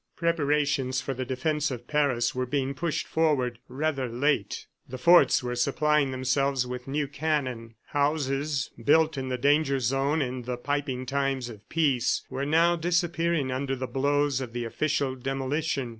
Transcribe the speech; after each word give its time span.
Preparations 0.15 0.99
for 0.99 1.13
the 1.13 1.25
defense 1.25 1.69
of 1.69 1.85
Paris 1.87 2.33
were 2.33 2.47
being 2.47 2.73
pushed 2.73 3.05
forward... 3.05 3.59
rather 3.67 4.07
late. 4.09 4.65
The 4.89 4.97
forts 4.97 5.43
were 5.43 5.53
supplying 5.55 6.09
themselves 6.09 6.65
with 6.65 6.87
new 6.87 7.07
cannon. 7.07 7.75
Houses, 7.89 8.71
built 8.83 9.15
in 9.15 9.29
the 9.29 9.37
danger 9.37 9.79
zone 9.79 10.19
in 10.19 10.41
the 10.41 10.57
piping 10.57 11.05
times 11.05 11.49
of 11.49 11.69
peace, 11.69 12.23
were 12.31 12.47
now 12.47 12.75
disappearing 12.75 13.51
under 13.51 13.75
the 13.75 13.85
blows 13.85 14.41
of 14.41 14.53
the 14.53 14.65
official 14.65 15.13
demolition. 15.13 15.89